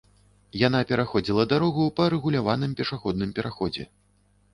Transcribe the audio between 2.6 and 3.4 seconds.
пешаходным